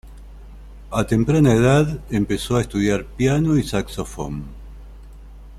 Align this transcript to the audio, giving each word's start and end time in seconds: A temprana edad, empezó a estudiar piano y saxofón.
A 0.89 1.03
temprana 1.05 1.53
edad, 1.53 1.99
empezó 2.09 2.55
a 2.55 2.61
estudiar 2.61 3.05
piano 3.05 3.55
y 3.55 3.61
saxofón. 3.61 4.45